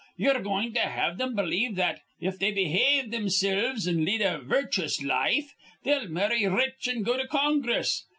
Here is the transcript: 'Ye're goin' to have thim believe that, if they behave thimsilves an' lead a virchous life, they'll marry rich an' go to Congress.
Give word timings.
'Ye're 0.17 0.39
goin' 0.39 0.73
to 0.73 0.79
have 0.79 1.19
thim 1.19 1.35
believe 1.35 1.75
that, 1.75 2.01
if 2.19 2.39
they 2.39 2.51
behave 2.51 3.11
thimsilves 3.11 3.87
an' 3.87 4.03
lead 4.03 4.21
a 4.21 4.39
virchous 4.39 5.03
life, 5.03 5.53
they'll 5.83 6.07
marry 6.07 6.47
rich 6.47 6.87
an' 6.87 7.03
go 7.03 7.17
to 7.17 7.27
Congress. 7.27 8.07